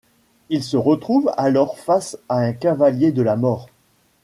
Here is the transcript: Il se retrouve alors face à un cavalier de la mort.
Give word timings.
Il 0.49 0.63
se 0.63 0.77
retrouve 0.77 1.31
alors 1.37 1.77
face 1.77 2.17
à 2.27 2.39
un 2.39 2.53
cavalier 2.53 3.11
de 3.11 3.21
la 3.21 3.35
mort. 3.35 3.67